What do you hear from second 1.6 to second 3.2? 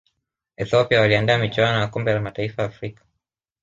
ya kombe la mataifa afrika